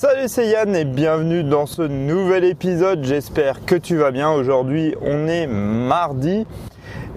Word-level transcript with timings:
Salut 0.00 0.28
c'est 0.28 0.46
Yann 0.46 0.74
et 0.74 0.86
bienvenue 0.86 1.44
dans 1.44 1.66
ce 1.66 1.82
nouvel 1.82 2.44
épisode, 2.44 3.04
j'espère 3.04 3.66
que 3.66 3.74
tu 3.74 3.98
vas 3.98 4.10
bien. 4.12 4.30
Aujourd'hui 4.30 4.94
on 5.02 5.28
est 5.28 5.46
mardi 5.46 6.46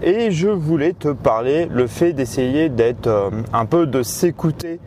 et 0.01 0.31
je 0.31 0.49
voulais 0.49 0.91
te 0.91 1.07
parler 1.07 1.69
le 1.71 1.87
fait 1.87 2.11
d'essayer 2.11 2.67
d'être 2.67 3.07
euh, 3.07 3.29
un 3.53 3.65
peu 3.65 3.87
de 3.87 4.03
s'écouter. 4.03 4.81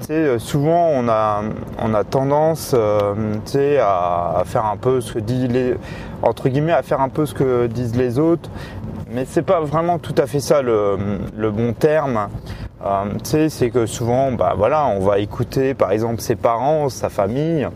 Tu 0.00 0.08
sais, 0.08 0.12
euh, 0.12 0.38
souvent 0.38 0.90
on 0.92 1.08
a, 1.08 1.42
on 1.78 1.94
a 1.94 2.04
tendance 2.04 2.72
euh, 2.74 3.14
tu 3.46 3.52
sais, 3.52 3.78
à, 3.78 4.42
faire 4.44 4.66
un 4.66 4.76
peu 4.76 5.00
ce 5.00 5.14
que 5.14 5.18
disent 5.18 5.48
les 5.48 5.74
entre 6.20 6.50
guillemets 6.50 6.72
à 6.72 6.82
faire 6.82 7.00
un 7.00 7.08
peu 7.08 7.24
ce 7.24 7.32
que 7.32 7.66
disent 7.66 7.96
les 7.96 8.18
autres 8.18 8.50
mais 9.10 9.24
c'est 9.24 9.40
pas 9.40 9.62
vraiment 9.62 9.98
tout 9.98 10.14
à 10.18 10.26
fait 10.26 10.40
ça 10.40 10.60
le, 10.60 10.98
le 11.34 11.50
bon 11.50 11.72
terme. 11.72 12.28
Euh, 12.84 13.04
c'est 13.24 13.70
que 13.70 13.86
souvent, 13.86 14.30
bah 14.32 14.54
voilà, 14.56 14.86
on 14.86 15.00
va 15.00 15.18
écouter 15.18 15.74
par 15.74 15.90
exemple 15.90 16.20
ses 16.20 16.36
parents, 16.36 16.88
sa 16.88 17.08
famille, 17.08 17.66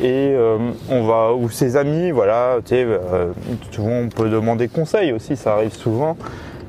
et 0.00 0.32
euh, 0.34 0.58
on 0.88 1.04
va 1.04 1.32
ou 1.32 1.50
ses 1.50 1.76
amis, 1.76 2.12
voilà, 2.12 2.58
tu 2.64 2.76
sais, 2.76 2.84
euh, 2.84 3.32
souvent 3.72 3.96
on 4.04 4.08
peut 4.08 4.28
demander 4.28 4.68
conseil 4.68 5.12
aussi, 5.12 5.36
ça 5.36 5.54
arrive 5.54 5.72
souvent. 5.72 6.16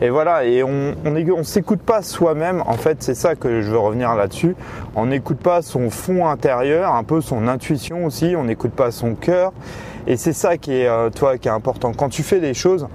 Et 0.01 0.09
voilà, 0.09 0.45
et 0.45 0.63
on 0.63 0.95
on, 1.05 1.15
on 1.37 1.43
s'écoute 1.43 1.81
pas 1.81 2.01
soi-même. 2.01 2.63
En 2.65 2.77
fait, 2.77 3.03
c'est 3.03 3.15
ça 3.15 3.35
que 3.35 3.61
je 3.61 3.69
veux 3.69 3.77
revenir 3.77 4.15
là-dessus. 4.15 4.55
On 4.95 5.07
n'écoute 5.07 5.39
pas 5.39 5.61
son 5.61 5.89
fond 5.89 6.25
intérieur, 6.27 6.95
un 6.95 7.03
peu 7.03 7.19
son 7.19 7.49
intuition 7.49 8.05
aussi. 8.05 8.33
On 8.37 8.45
n'écoute 8.45 8.71
pas 8.71 8.91
son 8.91 9.13
cœur. 9.15 9.51
Et 10.07 10.17
c'est 10.17 10.33
ça 10.33 10.57
qui 10.57 10.73
est, 10.73 10.87
euh, 10.87 11.09
toi, 11.09 11.37
qui 11.37 11.47
est 11.47 11.51
important. 11.51 11.91
Quand 11.93 12.09
tu 12.09 12.23
fais 12.23 12.39
des 12.39 12.53
choses, 12.53 12.87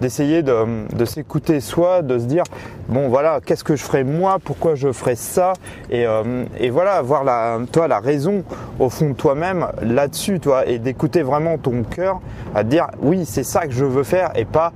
d'essayer 0.00 0.42
de, 0.42 0.86
de 0.94 1.04
s'écouter 1.04 1.60
soi, 1.60 2.02
de 2.02 2.18
se 2.18 2.24
dire, 2.24 2.44
bon 2.88 3.08
voilà, 3.08 3.40
qu'est-ce 3.44 3.64
que 3.64 3.76
je 3.76 3.82
ferais 3.82 4.04
moi, 4.04 4.38
pourquoi 4.42 4.74
je 4.74 4.92
ferais 4.92 5.16
ça, 5.16 5.52
et, 5.90 6.06
euh, 6.06 6.44
et 6.58 6.70
voilà, 6.70 6.94
avoir 6.94 7.24
la, 7.24 7.58
toi, 7.70 7.88
la 7.88 8.00
raison 8.00 8.44
au 8.78 8.88
fond 8.88 9.10
de 9.10 9.14
toi-même 9.14 9.66
là-dessus, 9.82 10.40
toi, 10.40 10.66
et 10.66 10.78
d'écouter 10.78 11.22
vraiment 11.22 11.58
ton 11.58 11.82
cœur 11.82 12.20
à 12.54 12.64
dire, 12.64 12.86
oui, 13.00 13.24
c'est 13.24 13.44
ça 13.44 13.66
que 13.66 13.72
je 13.72 13.84
veux 13.84 14.04
faire, 14.04 14.32
et 14.34 14.44
pas 14.44 14.72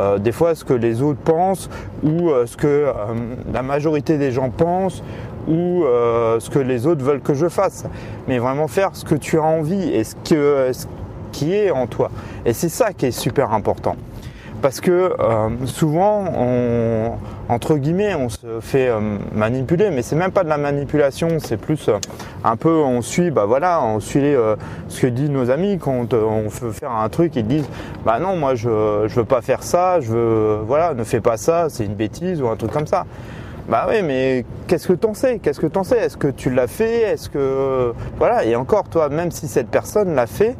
euh, 0.00 0.18
des 0.18 0.32
fois 0.32 0.54
ce 0.54 0.64
que 0.64 0.72
les 0.72 1.02
autres 1.02 1.20
pensent 1.20 1.68
ou 2.02 2.30
ce 2.46 2.56
que 2.56 2.86
la 3.52 3.62
majorité 3.62 4.16
des 4.16 4.30
gens 4.30 4.48
pensent 4.48 5.02
ou 5.46 5.84
ce 5.84 6.48
que 6.48 6.58
les 6.58 6.86
autres 6.86 7.04
veulent 7.04 7.20
que 7.20 7.34
je 7.34 7.48
fasse. 7.48 7.84
Mais 8.26 8.38
vraiment 8.38 8.68
faire 8.68 8.90
ce 8.94 9.04
que 9.04 9.14
tu 9.14 9.38
as 9.38 9.42
envie 9.42 9.90
et 9.90 10.04
ce, 10.04 10.14
que, 10.14 10.72
qui 11.30 11.54
est 11.54 11.70
en 11.70 11.86
toi. 11.86 12.10
Et 12.44 12.52
c'est 12.52 12.68
ça 12.68 12.92
qui 12.92 13.06
est 13.06 13.12
super 13.12 13.52
important 13.52 13.96
parce 14.60 14.80
que 14.80 15.14
euh, 15.18 15.48
souvent, 15.66 16.24
on, 16.36 17.12
entre 17.48 17.76
guillemets, 17.76 18.14
on 18.14 18.28
se 18.28 18.60
fait 18.60 18.88
euh, 18.88 19.00
manipuler, 19.34 19.90
mais 19.90 20.02
c'est 20.02 20.16
même 20.16 20.32
pas 20.32 20.44
de 20.44 20.48
la 20.48 20.58
manipulation, 20.58 21.38
c'est 21.38 21.56
plus 21.56 21.88
euh, 21.88 21.98
un 22.44 22.56
peu, 22.56 22.72
on 22.72 23.02
suit, 23.02 23.30
bah 23.30 23.46
voilà, 23.46 23.82
on 23.82 24.00
suit 24.00 24.34
ce 24.88 25.00
que 25.00 25.06
disent 25.06 25.30
nos 25.30 25.50
amis 25.50 25.78
quand 25.78 26.12
on 26.14 26.48
veut 26.48 26.72
faire 26.72 26.92
un 26.92 27.08
truc, 27.08 27.36
ils 27.36 27.46
disent, 27.46 27.68
bah 28.04 28.18
non, 28.18 28.36
moi 28.36 28.54
je, 28.54 29.04
je 29.06 29.14
veux 29.14 29.24
pas 29.24 29.40
faire 29.40 29.62
ça, 29.62 30.00
je 30.00 30.12
veux, 30.12 30.58
voilà, 30.66 30.94
ne 30.94 31.04
fais 31.04 31.20
pas 31.20 31.36
ça, 31.36 31.68
c'est 31.68 31.84
une 31.84 31.94
bêtise 31.94 32.42
ou 32.42 32.48
un 32.48 32.56
truc 32.56 32.70
comme 32.70 32.86
ça. 32.86 33.06
Bah 33.68 33.86
oui, 33.88 34.02
mais 34.02 34.44
qu'est-ce 34.66 34.88
que 34.88 34.94
t'en 34.94 35.14
sais? 35.14 35.38
Qu'est-ce 35.38 35.60
que 35.60 35.66
t'en 35.66 35.84
sais? 35.84 35.98
Est-ce 35.98 36.16
que 36.16 36.26
tu 36.26 36.50
l'as 36.50 36.66
fait? 36.66 37.02
Est-ce 37.02 37.28
que 37.28 37.92
voilà 38.18 38.44
Et 38.44 38.56
encore, 38.56 38.88
toi, 38.88 39.08
même 39.08 39.30
si 39.30 39.46
cette 39.46 39.68
personne 39.68 40.14
l'a 40.14 40.26
fait, 40.26 40.56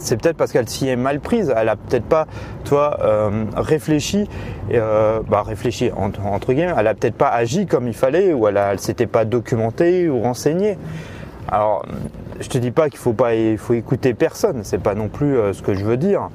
c'est 0.00 0.20
peut-être 0.20 0.36
parce 0.36 0.50
qu'elle 0.50 0.68
s'y 0.68 0.88
est 0.88 0.96
mal 0.96 1.20
prise. 1.20 1.52
Elle 1.54 1.68
a 1.68 1.76
peut-être 1.76 2.04
pas, 2.04 2.26
toi, 2.64 2.98
euh, 3.02 3.44
réfléchi, 3.54 4.28
euh, 4.72 5.20
bah 5.28 5.42
réfléchi 5.42 5.90
entre, 5.94 6.52
guillemets. 6.52 6.74
Elle 6.76 6.86
a 6.86 6.94
peut-être 6.94 7.14
pas 7.14 7.28
agi 7.28 7.66
comme 7.66 7.86
il 7.86 7.94
fallait, 7.94 8.32
ou 8.32 8.48
elle, 8.48 8.56
a, 8.56 8.72
elle 8.72 8.80
s'était 8.80 9.06
pas 9.06 9.24
documentée 9.24 10.08
ou 10.08 10.20
renseignée. 10.20 10.78
Alors, 11.48 11.84
je 12.40 12.48
te 12.48 12.58
dis 12.58 12.70
pas 12.70 12.88
qu'il 12.88 12.98
faut 12.98 13.12
pas, 13.12 13.34
il 13.34 13.58
faut 13.58 13.74
écouter 13.74 14.14
personne. 14.14 14.60
C'est 14.64 14.82
pas 14.82 14.94
non 14.94 15.08
plus 15.08 15.36
euh, 15.36 15.52
ce 15.52 15.62
que 15.62 15.74
je 15.74 15.84
veux 15.84 15.96
dire. 15.96 16.28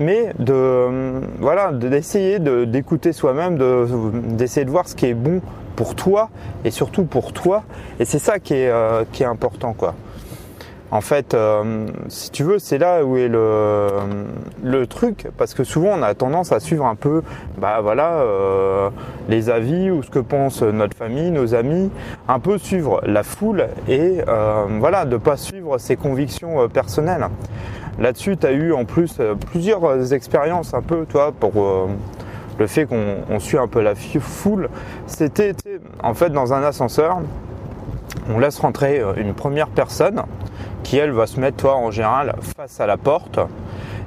Mais 0.00 0.32
de, 0.40 1.20
voilà, 1.38 1.70
d'essayer 1.70 2.40
de, 2.40 2.64
d'écouter 2.64 3.12
soi-même, 3.12 3.56
de, 3.56 3.86
d'essayer 4.30 4.66
de 4.66 4.70
voir 4.70 4.88
ce 4.88 4.96
qui 4.96 5.06
est 5.06 5.14
bon 5.14 5.40
pour 5.76 5.94
toi 5.94 6.30
et 6.64 6.72
surtout 6.72 7.04
pour 7.04 7.32
toi. 7.32 7.62
Et 8.00 8.04
c'est 8.04 8.18
ça 8.18 8.40
qui 8.40 8.54
est, 8.54 8.72
qui 9.12 9.22
est 9.22 9.26
important, 9.26 9.72
quoi. 9.72 9.94
En 10.90 11.00
fait, 11.00 11.34
euh, 11.34 11.86
si 12.08 12.30
tu 12.30 12.44
veux, 12.44 12.58
c'est 12.58 12.78
là 12.78 13.04
où 13.04 13.16
est 13.16 13.28
le, 13.28 14.86
truc, 14.86 15.26
parce 15.36 15.54
que 15.54 15.64
souvent 15.64 15.90
on 15.98 16.02
a 16.02 16.14
tendance 16.14 16.52
à 16.52 16.60
suivre 16.60 16.84
un 16.84 16.94
peu, 16.94 17.22
bah 17.58 17.80
voilà, 17.82 18.20
euh, 18.20 18.90
les 19.28 19.50
avis 19.50 19.90
ou 19.90 20.02
ce 20.02 20.10
que 20.10 20.18
pense 20.18 20.62
notre 20.62 20.96
famille, 20.96 21.30
nos 21.30 21.54
amis, 21.54 21.90
un 22.28 22.38
peu 22.38 22.58
suivre 22.58 23.00
la 23.06 23.22
foule 23.22 23.66
et 23.88 24.18
euh, 24.28 24.66
voilà, 24.78 25.04
de 25.04 25.16
pas 25.16 25.36
suivre 25.36 25.78
ses 25.78 25.96
convictions 25.96 26.68
personnelles. 26.68 27.26
Là-dessus, 27.98 28.36
tu 28.36 28.46
as 28.46 28.52
eu 28.52 28.72
en 28.72 28.84
plus 28.84 29.20
plusieurs 29.50 30.12
expériences 30.12 30.74
un 30.74 30.82
peu, 30.82 31.06
toi, 31.06 31.32
pour 31.32 31.88
le 32.58 32.66
fait 32.66 32.86
qu'on 32.86 33.40
suit 33.40 33.58
un 33.58 33.68
peu 33.68 33.80
la 33.80 33.94
foule. 33.94 34.68
C'était 35.06 35.54
en 36.02 36.14
fait 36.14 36.30
dans 36.30 36.52
un 36.52 36.62
ascenseur, 36.62 37.18
on 38.28 38.38
laisse 38.38 38.58
rentrer 38.58 39.02
une 39.16 39.34
première 39.34 39.68
personne 39.68 40.22
qui 40.84 40.98
elle 40.98 41.10
va 41.10 41.26
se 41.26 41.40
mettre 41.40 41.56
toi 41.56 41.74
en 41.74 41.90
général 41.90 42.36
face 42.56 42.78
à 42.78 42.86
la 42.86 42.96
porte. 42.96 43.40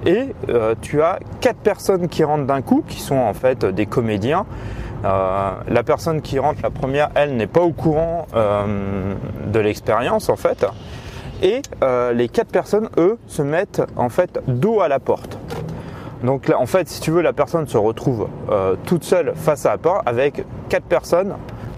Et 0.06 0.28
euh, 0.48 0.76
tu 0.82 1.02
as 1.02 1.20
quatre 1.42 1.58
personnes 1.58 2.08
qui 2.08 2.24
rentrent 2.24 2.46
d'un 2.46 2.62
coup 2.62 2.84
qui 2.88 3.02
sont 3.02 3.18
en 3.18 3.34
fait 3.34 3.66
des 3.66 3.86
comédiens. 3.86 4.46
Euh, 5.04 5.52
la 5.68 5.84
personne 5.84 6.22
qui 6.22 6.40
rentre 6.40 6.62
la 6.64 6.72
première 6.72 7.10
elle 7.14 7.36
n'est 7.36 7.48
pas 7.48 7.62
au 7.62 7.72
courant 7.72 8.26
euh, 8.36 9.14
de 9.48 9.60
l'expérience 9.60 10.30
en 10.30 10.38
fait. 10.38 10.66
Et 11.44 11.62
les 12.16 12.30
quatre 12.30 12.52
personnes 12.52 12.90
eux 12.98 13.20
se 13.28 13.44
mettent 13.44 13.84
en 13.96 14.10
fait 14.10 14.40
dos 14.48 14.82
à 14.82 14.88
la 14.88 15.00
porte. 15.00 15.38
Donc 16.24 16.48
là 16.48 16.60
en 16.60 16.66
fait 16.66 16.88
si 16.88 17.00
tu 17.00 17.12
veux 17.12 17.22
la 17.22 17.34
personne 17.34 17.68
se 17.68 17.78
retrouve 17.78 18.28
toute 18.86 19.04
seule 19.04 19.34
face 19.36 19.68
à 19.68 19.72
la 19.72 19.78
porte 19.78 20.02
avec 20.08 20.44
quatre 20.68 20.86
personnes 20.86 21.36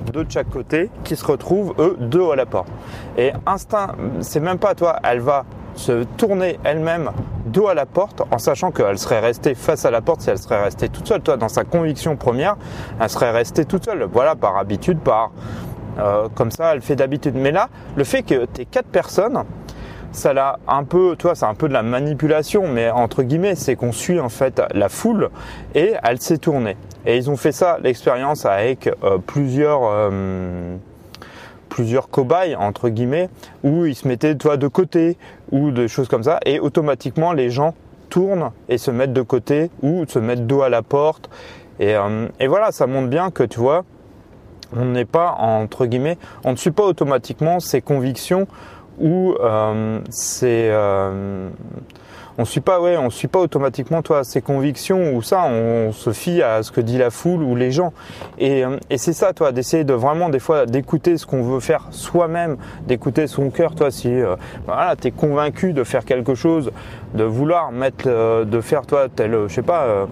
deux 0.10 0.24
de 0.24 0.32
chaque 0.32 0.50
côté 0.50 0.90
qui 1.04 1.16
se 1.16 1.26
retrouvent 1.26 1.74
eux 1.80 1.98
deux 2.00 2.30
à 2.32 2.36
la 2.36 2.46
porte. 2.46 2.70
Et 3.18 3.32
instinct, 3.46 3.96
c'est 4.22 4.40
même 4.40 4.60
pas 4.60 4.76
toi, 4.76 4.98
elle 5.04 5.20
va 5.20 5.46
se 5.76 6.04
tourner 6.18 6.60
elle-même 6.64 7.12
dos 7.46 7.68
à 7.68 7.74
la 7.74 7.86
porte 7.86 8.22
en 8.32 8.38
sachant 8.38 8.72
qu'elle 8.72 8.98
serait 8.98 9.20
restée 9.20 9.56
face 9.56 9.86
à 9.86 9.92
la 9.92 10.02
porte 10.02 10.22
si 10.22 10.30
elle 10.30 10.38
serait 10.38 10.64
restée 10.64 10.90
toute 10.90 11.08
seule. 11.08 11.22
Toi, 11.22 11.38
dans 11.38 11.50
sa 11.50 11.64
conviction 11.64 12.16
première, 12.16 12.58
elle 13.00 13.10
serait 13.10 13.32
restée 13.32 13.66
toute 13.66 13.86
seule. 13.86 14.08
Voilà, 14.12 14.36
par 14.36 14.58
habitude, 14.58 15.00
par 15.00 15.32
euh, 16.00 16.28
comme 16.36 16.52
ça, 16.52 16.74
elle 16.74 16.82
fait 16.82 16.96
d'habitude. 16.96 17.36
Mais 17.36 17.52
là, 17.52 17.70
le 17.96 18.04
fait 18.04 18.24
que 18.24 18.46
tu 18.46 18.66
quatre 18.66 18.88
personnes, 18.88 19.44
ça 20.12 20.34
l'a 20.34 20.60
un 20.68 20.84
peu, 20.84 21.16
toi, 21.18 21.36
c'est 21.36 21.46
un 21.46 21.54
peu 21.54 21.68
de 21.68 21.74
la 21.74 21.84
manipulation, 21.84 22.68
mais 22.68 22.90
entre 22.90 23.24
guillemets, 23.24 23.56
c'est 23.56 23.76
qu'on 23.76 23.92
suit 23.92 24.20
en 24.20 24.30
fait 24.30 24.62
la 24.74 24.90
foule 24.90 25.30
et 25.76 25.94
elle 26.04 26.20
s'est 26.20 26.40
tournée. 26.40 26.78
Et 27.06 27.18
ils 27.18 27.30
ont 27.30 27.38
fait 27.38 27.52
ça, 27.52 27.78
l'expérience 27.82 28.46
avec 28.46 28.88
euh, 29.04 29.18
plusieurs 29.18 29.82
euh, 29.84 30.76
plusieurs 31.70 32.10
cobayes 32.10 32.56
entre 32.56 32.90
guillemets, 32.90 33.30
où 33.64 33.86
ils 33.86 33.96
se 33.96 34.08
mettaient 34.08 34.36
toi 34.36 34.58
de 34.58 34.68
côté 34.68 35.18
ou 35.52 35.72
des 35.72 35.88
choses 35.88 36.08
comme 36.08 36.24
ça, 36.24 36.40
et 36.46 36.60
automatiquement 36.60 37.32
les 37.32 37.50
gens 37.50 37.74
tournent 38.10 38.52
et 38.68 38.78
se 38.78 38.92
mettent 38.92 39.14
de 39.14 39.22
côté 39.22 39.70
ou 39.82 40.04
se 40.08 40.20
mettent 40.20 40.48
dos 40.48 40.62
à 40.62 40.70
la 40.70 40.82
porte. 40.82 41.30
Et, 41.80 41.96
euh, 41.96 42.28
et 42.40 42.48
voilà, 42.48 42.72
ça 42.72 42.88
montre 42.88 43.08
bien 43.08 43.30
que 43.30 43.44
tu 43.44 43.60
vois, 43.60 43.86
on 44.76 44.86
n'est 44.86 45.06
pas 45.06 45.36
entre 45.40 45.86
guillemets, 45.86 46.18
on 46.44 46.52
ne 46.52 46.58
suit 46.58 46.72
pas 46.72 46.84
automatiquement 46.84 47.60
ses 47.60 47.82
convictions 47.82 48.48
ou 49.00 49.36
euh, 49.40 50.00
on 52.40 52.46
suit 52.46 52.62
pas 52.62 52.80
ouais 52.80 52.96
on 52.96 53.10
suit 53.10 53.28
pas 53.28 53.40
automatiquement 53.40 54.02
toi 54.02 54.24
ses 54.24 54.42
convictions 54.42 55.14
ou 55.14 55.22
ça. 55.22 55.44
On, 55.44 55.92
se 55.92 56.12
fie 56.12 56.42
à 56.42 56.64
ce 56.64 56.72
que 56.72 56.80
dit 56.80 56.98
la 56.98 57.10
foule 57.10 57.44
ou 57.44 57.56
les 57.56 57.72
gens. 57.72 57.92
Et, 58.38 58.64
euh, 58.64 58.78
et 58.90 58.98
c'est 58.98 59.14
ça 59.14 59.34
toi 59.34 59.52
d'essayer 59.52 59.84
de 59.84 59.94
vraiment 59.94 60.30
des 60.30 60.40
fois 60.40 60.66
d'écouter 60.66 61.18
ce 61.18 61.26
qu'on 61.26 61.44
veut 61.44 61.60
faire 61.60 61.88
soi-même 61.92 62.58
d'écouter 62.88 63.28
son 63.28 63.50
cœur. 63.50 63.76
Toi 63.76 63.92
si 63.92 64.10
euh, 64.10 64.36
voilà 64.66 64.96
t'es 64.96 65.12
convaincu 65.12 65.74
de 65.74 65.84
faire 65.84 66.06
quelque 66.06 66.34
chose 66.34 66.72
de 67.14 67.24
vouloir 67.24 67.72
mettre 67.72 68.06
euh, 68.08 68.46
de 68.46 68.62
faire 68.62 68.86
toi 68.86 69.08
tel 69.14 69.36
je 69.48 69.54
sais 69.54 69.62
pas 69.62 69.84
euh, 69.84 70.06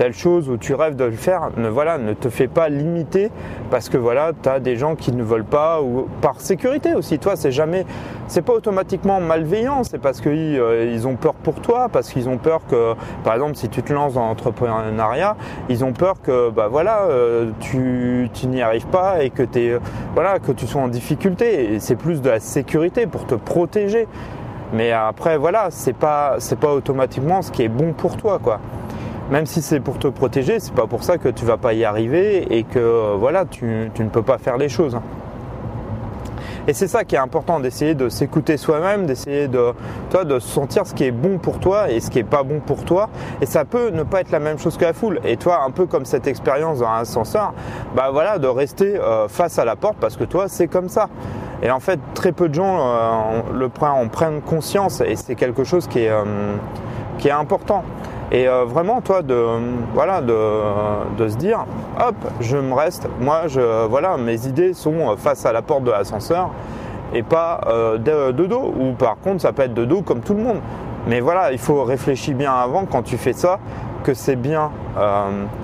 telle 0.00 0.14
chose 0.14 0.48
où 0.48 0.56
tu 0.56 0.72
rêves 0.72 0.96
de 0.96 1.04
le 1.04 1.10
faire, 1.10 1.50
ne, 1.58 1.68
voilà, 1.68 1.98
ne 1.98 2.14
te 2.14 2.30
fais 2.30 2.48
pas 2.48 2.70
limiter 2.70 3.30
parce 3.70 3.90
que 3.90 3.98
voilà, 3.98 4.30
tu 4.42 4.48
as 4.48 4.58
des 4.58 4.76
gens 4.76 4.94
qui 4.94 5.12
ne 5.12 5.22
veulent 5.22 5.44
pas 5.44 5.82
ou 5.82 6.08
par 6.22 6.40
sécurité 6.40 6.94
aussi. 6.94 7.18
Toi, 7.18 7.36
c'est 7.36 7.52
jamais, 7.52 7.84
c'est 8.26 8.40
pas 8.40 8.54
automatiquement 8.54 9.20
malveillant, 9.20 9.84
c'est 9.84 9.98
parce 9.98 10.22
qu'ils 10.22 10.58
euh, 10.58 10.90
ils 10.90 11.06
ont 11.06 11.16
peur 11.16 11.34
pour 11.34 11.60
toi, 11.60 11.90
parce 11.92 12.08
qu'ils 12.08 12.30
ont 12.30 12.38
peur 12.38 12.62
que, 12.66 12.94
par 13.24 13.34
exemple, 13.34 13.56
si 13.56 13.68
tu 13.68 13.82
te 13.82 13.92
lances 13.92 14.14
dans 14.14 14.24
l'entrepreneuriat, 14.24 15.36
ils 15.68 15.84
ont 15.84 15.92
peur 15.92 16.22
que, 16.22 16.48
bah 16.48 16.68
voilà, 16.68 17.02
euh, 17.02 17.50
tu, 17.60 18.30
tu 18.32 18.46
n'y 18.46 18.62
arrives 18.62 18.86
pas 18.86 19.22
et 19.22 19.28
que 19.28 19.42
t'es, 19.42 19.78
voilà, 20.14 20.38
que 20.38 20.52
tu 20.52 20.66
sois 20.66 20.80
en 20.80 20.88
difficulté. 20.88 21.74
Et 21.74 21.78
c'est 21.78 21.96
plus 21.96 22.22
de 22.22 22.30
la 22.30 22.40
sécurité 22.40 23.06
pour 23.06 23.26
te 23.26 23.34
protéger. 23.34 24.08
Mais 24.72 24.92
après, 24.92 25.36
voilà, 25.36 25.66
c'est 25.68 25.92
pas, 25.92 26.36
c'est 26.38 26.58
pas 26.58 26.72
automatiquement 26.72 27.42
ce 27.42 27.52
qui 27.52 27.64
est 27.64 27.68
bon 27.68 27.92
pour 27.92 28.16
toi, 28.16 28.38
quoi 28.42 28.60
même 29.30 29.46
si 29.46 29.62
c'est 29.62 29.80
pour 29.80 29.98
te 29.98 30.08
protéger, 30.08 30.60
c'est 30.60 30.74
pas 30.74 30.86
pour 30.86 31.04
ça 31.04 31.18
que 31.18 31.28
tu 31.28 31.44
vas 31.44 31.56
pas 31.56 31.72
y 31.72 31.84
arriver 31.84 32.56
et 32.56 32.64
que 32.64 33.14
voilà, 33.16 33.44
tu, 33.44 33.90
tu 33.94 34.04
ne 34.04 34.08
peux 34.08 34.22
pas 34.22 34.38
faire 34.38 34.56
les 34.56 34.68
choses. 34.68 34.96
Et 36.68 36.72
c'est 36.72 36.88
ça 36.88 37.04
qui 37.04 37.14
est 37.14 37.18
important, 37.18 37.58
d'essayer 37.58 37.94
de 37.94 38.08
s'écouter 38.08 38.56
soi-même, 38.56 39.06
d'essayer 39.06 39.48
de, 39.48 39.72
toi, 40.10 40.24
de 40.24 40.38
sentir 40.38 40.86
ce 40.86 40.94
qui 40.94 41.04
est 41.04 41.10
bon 41.10 41.38
pour 41.38 41.58
toi 41.58 41.90
et 41.90 42.00
ce 42.00 42.10
qui 42.10 42.18
est 42.18 42.24
pas 42.24 42.42
bon 42.42 42.60
pour 42.60 42.84
toi. 42.84 43.08
Et 43.40 43.46
ça 43.46 43.64
peut 43.64 43.90
ne 43.90 44.02
pas 44.02 44.20
être 44.20 44.30
la 44.30 44.40
même 44.40 44.58
chose 44.58 44.76
que 44.76 44.84
la 44.84 44.92
foule. 44.92 45.20
Et 45.24 45.36
toi, 45.36 45.62
un 45.66 45.70
peu 45.70 45.86
comme 45.86 46.04
cette 46.04 46.26
expérience 46.26 46.80
dans 46.80 46.88
un 46.88 47.00
ascenseur, 47.00 47.54
bah 47.96 48.10
voilà, 48.12 48.38
de 48.38 48.46
rester 48.46 48.96
euh, 48.96 49.26
face 49.28 49.58
à 49.58 49.64
la 49.64 49.76
porte 49.76 49.96
parce 50.00 50.16
que 50.16 50.24
toi, 50.24 50.48
c'est 50.48 50.68
comme 50.68 50.88
ça. 50.88 51.08
Et 51.62 51.70
en 51.70 51.80
fait, 51.80 51.98
très 52.14 52.32
peu 52.32 52.48
de 52.48 52.54
gens 52.54 52.78
euh, 52.78 53.42
le 53.52 53.68
prennent, 53.68 53.90
en 53.90 54.40
conscience 54.40 55.00
et 55.00 55.16
c'est 55.16 55.34
quelque 55.34 55.64
chose 55.64 55.86
qui 55.86 56.00
est, 56.00 56.10
euh, 56.10 56.54
qui 57.18 57.28
est 57.28 57.32
important. 57.32 57.84
Et 58.32 58.48
euh, 58.48 58.64
vraiment, 58.64 59.00
toi, 59.00 59.22
de, 59.22 59.44
voilà, 59.92 60.20
de, 60.20 61.28
se 61.28 61.36
dire, 61.36 61.64
hop, 61.98 62.14
je 62.40 62.56
me 62.56 62.74
reste, 62.74 63.08
moi, 63.20 63.42
je, 63.48 63.86
voilà, 63.86 64.16
mes 64.16 64.46
idées 64.46 64.72
sont 64.72 65.16
face 65.16 65.44
à 65.46 65.52
la 65.52 65.62
porte 65.62 65.84
de 65.84 65.90
l'ascenseur 65.90 66.50
et 67.12 67.22
pas 67.22 67.60
de, 67.98 68.30
de, 68.30 68.46
dos. 68.46 68.72
Ou 68.78 68.92
par 68.92 69.16
contre, 69.18 69.40
ça 69.40 69.52
peut 69.52 69.62
être 69.62 69.74
de 69.74 69.84
dos 69.84 70.02
comme 70.02 70.20
tout 70.20 70.34
le 70.34 70.42
monde. 70.42 70.60
Mais 71.08 71.20
voilà, 71.20 71.50
il 71.50 71.58
faut 71.58 71.82
réfléchir 71.82 72.36
bien 72.36 72.52
avant 72.52 72.84
quand 72.84 73.02
tu 73.02 73.16
fais 73.16 73.32
ça, 73.32 73.58
que 74.04 74.14
c'est 74.14 74.36
bien 74.36 74.70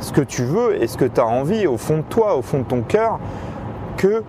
ce 0.00 0.10
que 0.10 0.22
tu 0.22 0.42
veux 0.42 0.82
et 0.82 0.88
ce 0.88 0.96
que 0.96 1.04
tu 1.04 1.20
as 1.20 1.26
envie 1.26 1.68
au 1.68 1.76
fond 1.76 1.98
de 1.98 2.02
toi, 2.02 2.36
au 2.36 2.42
fond 2.42 2.58
de 2.58 2.64
ton 2.64 2.82
cœur, 2.82 3.20
que 3.96 4.24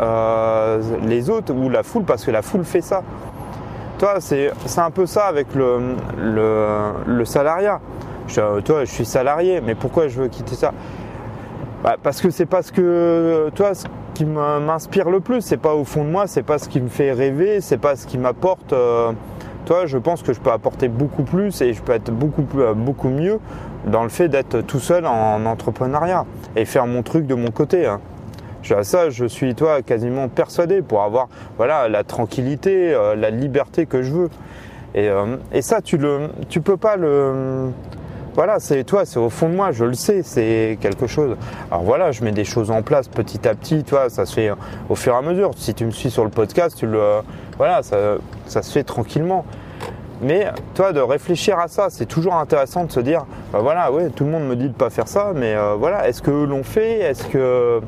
euh, 0.00 0.80
les 1.04 1.30
autres 1.30 1.54
ou 1.54 1.68
la 1.68 1.82
foule 1.82 2.04
parce 2.04 2.24
que 2.24 2.30
la 2.30 2.42
foule 2.42 2.64
fait 2.64 2.80
ça. 2.80 3.02
Toi, 4.02 4.16
c'est 4.20 4.50
un 4.78 4.90
peu 4.90 5.06
ça 5.06 5.26
avec 5.26 5.54
le, 5.54 5.94
le, 7.06 7.24
salariat. 7.24 7.80
Je, 8.26 8.58
toi, 8.58 8.84
je 8.84 8.90
suis 8.90 9.04
salarié, 9.04 9.60
mais 9.60 9.76
pourquoi 9.76 10.08
je 10.08 10.22
veux 10.22 10.26
quitter 10.26 10.56
ça? 10.56 10.72
Bah, 11.84 11.94
Parce 12.02 12.20
que 12.20 12.30
c'est 12.30 12.46
parce 12.46 12.72
que 12.72 13.48
toi, 13.54 13.76
ce 13.76 13.86
qui 14.14 14.24
m'inspire 14.24 15.08
le 15.08 15.20
plus, 15.20 15.40
c'est 15.42 15.56
pas 15.56 15.76
au 15.76 15.84
fond 15.84 16.02
de 16.02 16.10
moi, 16.10 16.26
c'est 16.26 16.42
pas 16.42 16.58
ce 16.58 16.68
qui 16.68 16.80
me 16.80 16.88
fait 16.88 17.12
rêver, 17.12 17.60
c'est 17.60 17.78
pas 17.78 17.94
ce 17.94 18.08
qui 18.08 18.18
m'apporte. 18.18 18.72
Euh, 18.72 19.12
je 19.86 19.98
pense 19.98 20.24
que 20.24 20.32
je 20.32 20.40
peux 20.40 20.50
apporter 20.50 20.88
beaucoup 20.88 21.22
plus 21.22 21.62
et 21.62 21.72
je 21.72 21.80
peux 21.80 21.92
être 21.92 22.10
beaucoup, 22.10 22.42
plus, 22.42 22.74
beaucoup 22.74 23.08
mieux 23.08 23.38
dans 23.86 24.02
le 24.02 24.08
fait 24.08 24.28
d'être 24.28 24.62
tout 24.62 24.80
seul 24.80 25.06
en 25.06 25.46
entrepreneuriat 25.46 26.26
et 26.56 26.64
faire 26.64 26.88
mon 26.88 27.04
truc 27.04 27.28
de 27.28 27.36
mon 27.36 27.52
côté. 27.52 27.86
Hein 27.86 28.00
je 28.62 29.26
suis 29.26 29.54
toi 29.54 29.82
quasiment 29.82 30.28
persuadé 30.28 30.82
pour 30.82 31.02
avoir 31.02 31.28
voilà 31.56 31.88
la 31.88 32.04
tranquillité, 32.04 32.94
euh, 32.94 33.14
la 33.14 33.30
liberté 33.30 33.86
que 33.86 34.02
je 34.02 34.12
veux. 34.12 34.30
Et, 34.94 35.08
euh, 35.08 35.36
et, 35.52 35.62
ça, 35.62 35.80
tu 35.80 35.96
le, 35.96 36.28
tu 36.50 36.60
peux 36.60 36.76
pas 36.76 36.96
le, 36.96 37.70
voilà, 38.34 38.60
c'est 38.60 38.84
toi, 38.84 39.04
c'est 39.04 39.18
au 39.18 39.30
fond 39.30 39.48
de 39.48 39.54
moi, 39.54 39.72
je 39.72 39.84
le 39.84 39.94
sais, 39.94 40.22
c'est 40.22 40.78
quelque 40.80 41.06
chose. 41.06 41.36
Alors 41.70 41.82
voilà, 41.82 42.12
je 42.12 42.22
mets 42.24 42.32
des 42.32 42.44
choses 42.44 42.70
en 42.70 42.82
place 42.82 43.08
petit 43.08 43.46
à 43.46 43.54
petit, 43.54 43.84
toi, 43.84 44.10
ça 44.10 44.26
se 44.26 44.34
fait 44.34 44.50
au 44.88 44.94
fur 44.94 45.14
et 45.14 45.16
à 45.16 45.22
mesure. 45.22 45.50
Si 45.56 45.74
tu 45.74 45.84
me 45.84 45.90
suis 45.90 46.10
sur 46.10 46.24
le 46.24 46.30
podcast, 46.30 46.76
tu 46.76 46.86
le, 46.86 47.20
voilà, 47.56 47.82
ça, 47.82 48.16
ça 48.46 48.62
se 48.62 48.72
fait 48.72 48.84
tranquillement. 48.84 49.44
Mais 50.22 50.46
toi, 50.74 50.92
de 50.92 51.00
réfléchir 51.00 51.58
à 51.58 51.68
ça, 51.68 51.88
c'est 51.90 52.06
toujours 52.06 52.36
intéressant 52.36 52.84
de 52.84 52.92
se 52.92 53.00
dire, 53.00 53.26
bah 53.52 53.58
voilà, 53.60 53.90
ouais, 53.90 54.08
tout 54.08 54.24
le 54.24 54.30
monde 54.30 54.44
me 54.44 54.56
dit 54.56 54.68
de 54.68 54.74
pas 54.74 54.88
faire 54.88 55.08
ça, 55.08 55.32
mais 55.34 55.54
euh, 55.54 55.74
voilà, 55.74 56.08
est-ce 56.08 56.22
que 56.22 56.30
l'on 56.30 56.62
fait? 56.62 57.00
Est-ce 57.00 57.24
que 57.26 57.80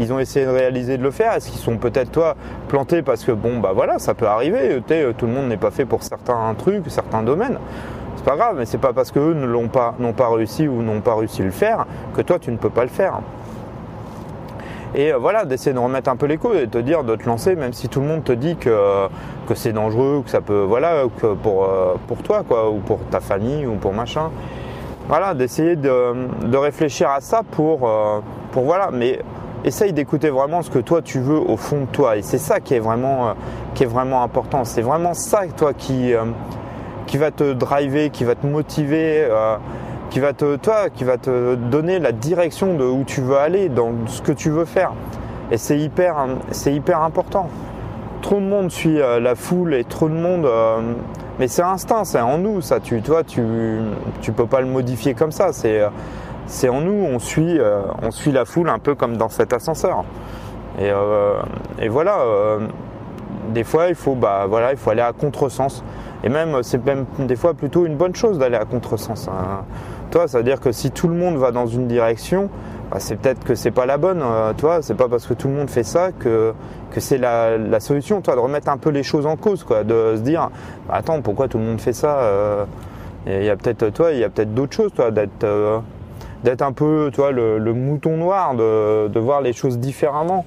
ils 0.00 0.12
ont 0.12 0.18
essayé 0.18 0.46
de 0.46 0.50
réaliser 0.50 0.98
de 0.98 1.02
le 1.02 1.12
faire 1.12 1.34
Est-ce 1.34 1.50
qu'ils 1.50 1.60
sont 1.60 1.76
peut-être 1.76 2.10
toi 2.10 2.34
plantés 2.68 3.02
parce 3.02 3.22
que 3.22 3.30
bon 3.30 3.60
bah 3.60 3.70
voilà 3.74 4.00
ça 4.00 4.14
peut 4.14 4.26
arriver, 4.26 4.82
tout 5.16 5.26
le 5.26 5.32
monde 5.32 5.48
n'est 5.48 5.56
pas 5.56 5.70
fait 5.70 5.84
pour 5.84 6.02
certains 6.02 6.54
trucs, 6.58 6.90
certains 6.90 7.22
domaines. 7.22 7.58
C'est 8.16 8.24
pas 8.24 8.36
grave, 8.36 8.56
mais 8.58 8.66
c'est 8.66 8.78
pas 8.78 8.92
parce 8.92 9.12
qu'eux 9.12 9.34
ne 9.34 9.46
l'ont 9.46 9.68
pas, 9.68 9.94
n'ont 9.98 10.12
pas 10.12 10.28
réussi 10.28 10.66
ou 10.66 10.82
n'ont 10.82 11.00
pas 11.00 11.14
réussi 11.14 11.42
à 11.42 11.44
le 11.44 11.50
faire 11.52 11.86
que 12.14 12.22
toi 12.22 12.38
tu 12.38 12.50
ne 12.50 12.56
peux 12.56 12.70
pas 12.70 12.82
le 12.82 12.90
faire. 12.90 13.20
Et 14.94 15.12
euh, 15.12 15.18
voilà, 15.18 15.44
d'essayer 15.44 15.72
de 15.72 15.78
remettre 15.78 16.10
un 16.10 16.16
peu 16.16 16.26
l'écho 16.26 16.52
et 16.54 16.66
de 16.66 16.66
te 16.66 16.78
dire 16.78 17.04
de 17.04 17.14
te 17.14 17.26
lancer, 17.26 17.54
même 17.54 17.72
si 17.72 17.88
tout 17.88 18.00
le 18.00 18.06
monde 18.06 18.24
te 18.24 18.32
dit 18.32 18.56
que, 18.56 19.06
que 19.46 19.54
c'est 19.54 19.72
dangereux, 19.72 20.22
que 20.24 20.30
ça 20.30 20.40
peut, 20.40 20.62
voilà, 20.62 21.04
que 21.20 21.34
pour, 21.34 21.64
euh, 21.64 21.94
pour 22.08 22.18
toi, 22.22 22.42
quoi, 22.46 22.70
ou 22.70 22.78
pour 22.78 22.98
ta 23.10 23.20
famille, 23.20 23.66
ou 23.66 23.74
pour 23.74 23.92
machin. 23.92 24.30
Voilà, 25.08 25.34
d'essayer 25.34 25.76
de, 25.76 26.14
de, 26.46 26.56
réfléchir 26.56 27.10
à 27.10 27.20
ça 27.20 27.42
pour, 27.50 27.88
euh, 27.88 28.20
pour 28.52 28.64
voilà, 28.64 28.90
mais 28.92 29.20
essaye 29.64 29.92
d'écouter 29.92 30.30
vraiment 30.30 30.62
ce 30.62 30.70
que 30.70 30.78
toi 30.78 31.02
tu 31.02 31.20
veux 31.20 31.38
au 31.38 31.56
fond 31.56 31.82
de 31.82 31.86
toi. 31.86 32.16
Et 32.16 32.22
c'est 32.22 32.38
ça 32.38 32.60
qui 32.60 32.74
est 32.74 32.80
vraiment, 32.80 33.28
euh, 33.28 33.32
qui 33.74 33.84
est 33.84 33.86
vraiment 33.86 34.22
important. 34.22 34.64
C'est 34.64 34.82
vraiment 34.82 35.14
ça, 35.14 35.42
toi, 35.56 35.72
qui, 35.74 36.14
euh, 36.14 36.24
qui 37.06 37.18
va 37.18 37.30
te 37.30 37.52
driver, 37.52 38.10
qui 38.10 38.24
va 38.24 38.34
te 38.34 38.46
motiver, 38.46 39.26
euh, 39.28 39.56
qui 40.10 40.20
va 40.20 40.32
te, 40.32 40.56
toi, 40.56 40.90
qui 40.90 41.04
va 41.04 41.18
te 41.18 41.54
donner 41.54 41.98
la 41.98 42.12
direction 42.12 42.74
de 42.74 42.84
où 42.84 43.04
tu 43.04 43.20
veux 43.20 43.36
aller, 43.36 43.68
dans 43.68 43.92
ce 44.06 44.22
que 44.22 44.32
tu 44.32 44.50
veux 44.50 44.64
faire. 44.64 44.92
Et 45.50 45.56
c'est 45.56 45.78
hyper, 45.78 46.16
c'est 46.50 46.72
hyper 46.72 47.02
important. 47.02 47.48
Trop 48.22 48.36
de 48.36 48.46
monde 48.46 48.70
suit 48.70 48.98
la 48.98 49.34
foule 49.34 49.74
et 49.74 49.82
trop 49.82 50.08
de 50.08 50.14
monde, 50.14 50.46
mais 51.38 51.48
c'est 51.48 51.62
instinct, 51.62 52.04
c'est 52.04 52.20
en 52.20 52.38
nous, 52.38 52.60
ça. 52.60 52.78
Tu, 52.78 53.00
toi, 53.00 53.24
tu, 53.24 53.42
tu 54.20 54.30
peux 54.32 54.46
pas 54.46 54.60
le 54.60 54.66
modifier 54.66 55.14
comme 55.14 55.32
ça. 55.32 55.52
C'est 55.52 55.80
c'est 56.50 56.68
en 56.68 56.80
nous, 56.80 57.06
on 57.06 57.20
suit, 57.20 57.58
euh, 57.58 57.82
on 58.02 58.10
suit 58.10 58.32
la 58.32 58.44
foule 58.44 58.68
un 58.68 58.80
peu 58.80 58.96
comme 58.96 59.16
dans 59.16 59.28
cet 59.28 59.52
ascenseur. 59.52 60.04
Et, 60.80 60.90
euh, 60.90 61.34
voilà, 61.88 62.20
euh, 62.20 62.66
des 63.54 63.62
fois 63.62 63.86
il 63.88 63.94
faut, 63.94 64.16
bah, 64.16 64.46
voilà, 64.48 64.72
il 64.72 64.76
faut 64.76 64.90
aller 64.90 65.00
à 65.00 65.12
contresens. 65.12 65.84
Et 66.24 66.28
même, 66.28 66.62
c'est 66.62 66.84
même 66.84 67.06
des 67.20 67.36
fois 67.36 67.54
plutôt 67.54 67.86
une 67.86 67.96
bonne 67.96 68.16
chose 68.16 68.38
d'aller 68.38 68.56
à 68.56 68.64
contresens. 68.64 69.28
Hein. 69.28 69.64
Toi, 70.10 70.26
ça 70.26 70.38
veut 70.38 70.44
dire 70.44 70.60
que 70.60 70.72
si 70.72 70.90
tout 70.90 71.06
le 71.06 71.14
monde 71.14 71.36
va 71.36 71.52
dans 71.52 71.66
une 71.66 71.86
direction, 71.86 72.50
bah, 72.90 72.96
c'est 72.98 73.14
peut-être 73.14 73.44
que 73.44 73.54
c'est 73.54 73.70
pas 73.70 73.86
la 73.86 73.96
bonne. 73.96 74.22
toi, 74.58 74.82
c'est 74.82 74.96
pas 74.96 75.08
parce 75.08 75.28
que 75.28 75.34
tout 75.34 75.46
le 75.46 75.54
monde 75.54 75.70
fait 75.70 75.84
ça 75.84 76.10
que 76.10 76.52
que 76.90 76.98
c'est 76.98 77.18
la, 77.18 77.78
solution. 77.78 78.20
Toi, 78.22 78.34
de 78.34 78.40
remettre 78.40 78.68
un 78.68 78.76
peu 78.76 78.90
les 78.90 79.04
choses 79.04 79.24
en 79.24 79.36
cause, 79.36 79.62
quoi, 79.62 79.84
de 79.84 80.14
se 80.16 80.20
dire, 80.20 80.50
bah, 80.88 80.94
attends, 80.96 81.22
pourquoi 81.22 81.46
tout 81.46 81.58
le 81.58 81.64
monde 81.64 81.80
fait 81.80 81.92
ça 81.92 82.18
Il 83.26 83.44
y 83.44 83.50
a 83.50 83.56
peut-être, 83.56 83.90
toi, 83.90 84.10
il 84.10 84.18
y 84.18 84.24
a 84.24 84.28
peut-être 84.28 84.52
d'autres 84.52 84.74
choses, 84.74 84.92
toi, 84.92 85.12
d'être 85.12 85.46
d'être 86.44 86.62
un 86.62 86.72
peu, 86.72 87.10
tu 87.12 87.20
le, 87.20 87.72
mouton 87.72 88.16
noir, 88.16 88.54
de, 88.54 89.18
voir 89.18 89.40
les 89.40 89.52
choses 89.52 89.78
différemment. 89.78 90.44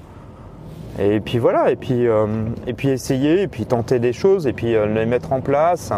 Et 0.98 1.18
puis 1.18 1.38
voilà, 1.38 1.72
et 1.72 1.76
puis, 1.76 2.06
euh, 2.06 2.26
essayer, 2.66 3.42
et 3.42 3.48
puis 3.48 3.66
tenter 3.66 3.98
des 3.98 4.12
choses, 4.12 4.46
et 4.46 4.52
puis 4.52 4.76
euh, 4.76 4.86
les 4.86 5.06
mettre 5.06 5.32
en 5.32 5.40
place. 5.40 5.92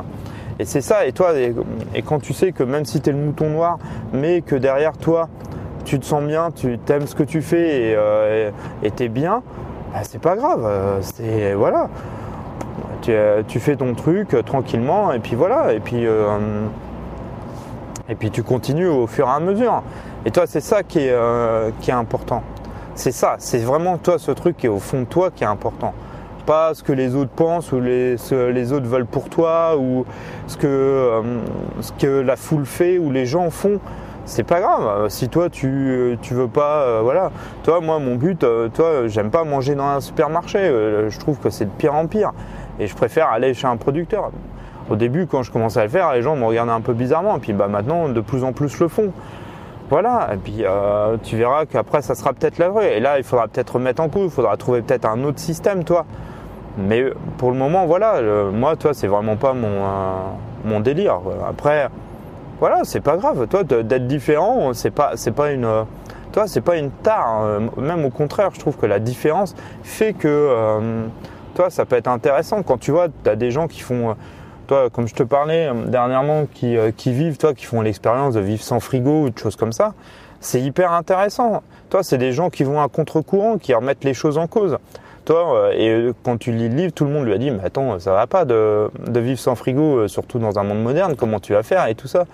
Et 0.58 0.64
c'est 0.64 0.80
ça, 0.80 1.04
et 1.04 1.12
toi, 1.12 1.32
et, 1.38 2.02
quand 2.02 2.18
tu 2.18 2.32
sais 2.32 2.52
que 2.52 2.62
même 2.62 2.86
si 2.86 3.02
tu 3.02 3.10
es 3.10 3.12
le 3.12 3.18
mouton 3.18 3.50
noir, 3.50 3.78
mais 4.14 4.40
que 4.40 4.56
derrière 4.56 4.96
toi, 4.96 5.28
tu 5.84 6.00
te 6.00 6.06
sens 6.06 6.24
bien, 6.24 6.50
tu 6.50 6.78
t'aimes 6.78 7.06
ce 7.06 7.14
que 7.14 7.22
tu 7.22 7.42
fais 7.42 7.90
et 7.90 7.94
euh, 7.94 8.50
t'es 8.96 9.08
bien, 9.08 9.42
bah, 9.92 10.00
c'est 10.02 10.20
pas 10.20 10.34
grave. 10.34 10.66
C'est 11.02 11.52
voilà, 11.52 11.90
tu, 13.02 13.12
tu, 13.48 13.60
fais 13.60 13.76
ton 13.76 13.92
truc 13.94 14.34
tranquillement, 14.46 15.12
et 15.12 15.18
puis 15.18 15.36
voilà, 15.36 15.74
et 15.74 15.80
puis 15.80 16.06
et 18.08 18.14
puis 18.14 18.30
tu 18.30 18.42
continues 18.42 18.88
au 18.88 19.06
fur 19.06 19.26
et 19.26 19.30
à 19.30 19.40
mesure. 19.40 19.82
Et 20.24 20.30
toi, 20.30 20.44
c'est 20.46 20.60
ça 20.60 20.82
qui 20.82 21.00
est, 21.00 21.12
euh, 21.12 21.70
qui 21.80 21.90
est 21.90 21.94
important. 21.94 22.42
C'est 22.94 23.12
ça, 23.12 23.36
c'est 23.38 23.58
vraiment 23.58 23.98
toi 23.98 24.18
ce 24.18 24.30
truc 24.30 24.56
qui 24.56 24.66
est 24.66 24.70
au 24.70 24.78
fond 24.78 25.00
de 25.00 25.06
toi 25.06 25.30
qui 25.30 25.44
est 25.44 25.46
important. 25.46 25.92
Pas 26.46 26.74
ce 26.74 26.82
que 26.82 26.92
les 26.92 27.14
autres 27.14 27.30
pensent 27.30 27.72
ou 27.72 27.80
les, 27.80 28.16
ce 28.16 28.50
les 28.50 28.72
autres 28.72 28.86
veulent 28.86 29.06
pour 29.06 29.28
toi 29.28 29.76
ou 29.76 30.06
ce 30.46 30.56
que, 30.56 30.66
euh, 30.66 31.22
ce 31.80 31.92
que 31.92 32.06
la 32.06 32.36
foule 32.36 32.64
fait 32.64 32.98
ou 32.98 33.10
les 33.10 33.26
gens 33.26 33.50
font. 33.50 33.80
C'est 34.24 34.44
pas 34.44 34.60
grave. 34.60 35.08
Si 35.08 35.28
toi 35.28 35.50
tu, 35.50 36.18
tu 36.22 36.34
veux 36.34 36.48
pas, 36.48 36.82
euh, 36.82 37.00
voilà. 37.02 37.30
Toi, 37.64 37.80
moi, 37.80 37.98
mon 37.98 38.16
but, 38.16 38.44
toi, 38.74 39.06
j'aime 39.06 39.30
pas 39.30 39.44
manger 39.44 39.74
dans 39.74 39.86
un 39.86 40.00
supermarché. 40.00 40.58
je 41.08 41.18
trouve 41.18 41.38
que 41.38 41.50
c'est 41.50 41.66
de 41.66 41.70
pire 41.70 41.94
en 41.94 42.06
pire. 42.06 42.32
Et 42.78 42.86
je 42.86 42.94
préfère 42.94 43.28
aller 43.28 43.54
chez 43.54 43.66
un 43.66 43.76
producteur 43.76 44.30
au 44.90 44.96
début, 44.96 45.26
quand 45.26 45.42
je 45.42 45.50
commençais 45.50 45.80
à 45.80 45.84
le 45.84 45.88
faire, 45.88 46.12
les 46.12 46.22
gens 46.22 46.36
me 46.36 46.44
regardaient 46.44 46.72
un 46.72 46.80
peu 46.80 46.92
bizarrement. 46.92 47.36
Et 47.36 47.40
puis 47.40 47.52
bah, 47.52 47.68
maintenant, 47.68 48.08
de 48.08 48.20
plus 48.20 48.44
en 48.44 48.52
plus 48.52 48.78
le 48.78 48.88
font. 48.88 49.12
Voilà, 49.88 50.30
et 50.34 50.36
puis 50.36 50.64
euh, 50.64 51.16
tu 51.22 51.36
verras 51.36 51.64
qu'après 51.64 52.02
ça 52.02 52.16
sera 52.16 52.32
peut-être 52.32 52.58
la 52.58 52.68
vraie. 52.68 52.96
Et 52.96 53.00
là, 53.00 53.18
il 53.18 53.24
faudra 53.24 53.46
peut-être 53.46 53.74
remettre 53.74 54.02
en 54.02 54.08
cause, 54.08 54.24
il 54.24 54.30
faudra 54.30 54.56
trouver 54.56 54.82
peut-être 54.82 55.04
un 55.04 55.22
autre 55.22 55.38
système, 55.38 55.84
toi. 55.84 56.04
Mais 56.76 57.04
pour 57.38 57.52
le 57.52 57.56
moment, 57.56 57.86
voilà, 57.86 58.20
moi, 58.52 58.76
toi, 58.76 58.92
c'est 58.94 59.06
vraiment 59.06 59.36
pas 59.36 59.54
mon, 59.54 59.68
euh, 59.68 60.12
mon 60.64 60.80
délire. 60.80 61.20
Après, 61.48 61.88
voilà, 62.58 62.80
c'est 62.82 63.00
pas 63.00 63.16
grave. 63.16 63.46
Toi, 63.46 63.62
d'être 63.62 64.06
différent, 64.06 64.74
c'est 64.74 64.90
pas, 64.90 65.12
c'est 65.14 65.30
pas 65.30 65.52
une, 65.52 65.68
toi, 66.32 66.46
c'est 66.48 66.60
pas 66.60 66.76
une 66.76 66.90
tare. 66.90 67.60
Même 67.78 68.04
au 68.04 68.10
contraire, 68.10 68.50
je 68.52 68.60
trouve 68.60 68.76
que 68.76 68.86
la 68.86 68.98
différence 68.98 69.54
fait 69.82 70.12
que, 70.12 70.28
euh, 70.28 71.06
toi, 71.54 71.70
ça 71.70 71.86
peut 71.86 71.96
être 71.96 72.08
intéressant. 72.08 72.62
Quand 72.62 72.78
tu 72.78 72.90
vois, 72.90 73.06
tu 73.08 73.30
as 73.30 73.36
des 73.36 73.50
gens 73.50 73.68
qui 73.68 73.80
font 73.80 74.14
toi, 74.66 74.90
comme 74.90 75.08
je 75.08 75.14
te 75.14 75.22
parlais 75.22 75.68
euh, 75.68 75.86
dernièrement, 75.86 76.46
qui, 76.52 76.76
euh, 76.76 76.90
qui 76.96 77.12
vivent, 77.12 77.38
toi, 77.38 77.54
qui 77.54 77.64
font 77.64 77.80
l'expérience 77.80 78.34
de 78.34 78.40
vivre 78.40 78.62
sans 78.62 78.80
frigo 78.80 79.22
ou 79.22 79.30
de 79.30 79.38
choses 79.38 79.56
comme 79.56 79.72
ça, 79.72 79.94
c'est 80.40 80.60
hyper 80.60 80.92
intéressant. 80.92 81.62
Toi, 81.90 82.02
c'est 82.02 82.18
des 82.18 82.32
gens 82.32 82.50
qui 82.50 82.64
vont 82.64 82.80
à 82.80 82.88
contre-courant, 82.88 83.58
qui 83.58 83.74
remettent 83.74 84.04
les 84.04 84.14
choses 84.14 84.38
en 84.38 84.46
cause. 84.46 84.78
Toi, 85.24 85.56
euh, 85.56 86.08
et 86.08 86.12
quand 86.22 86.36
tu 86.38 86.52
lis 86.52 86.68
le 86.68 86.74
livre, 86.74 86.92
tout 86.92 87.04
le 87.04 87.10
monde 87.10 87.24
lui 87.24 87.32
a 87.32 87.38
dit, 87.38 87.50
mais 87.50 87.64
attends, 87.64 87.98
ça 87.98 88.12
va 88.12 88.26
pas 88.26 88.44
de, 88.44 88.90
vivre 89.14 89.38
sans 89.38 89.54
frigo, 89.54 90.06
surtout 90.08 90.38
dans 90.38 90.58
un 90.58 90.62
monde 90.62 90.82
moderne, 90.82 91.16
comment 91.16 91.40
tu 91.40 91.52
vas 91.52 91.62
faire 91.62 91.86
et 91.86 91.94
tout 91.94 92.08
ça. 92.08 92.26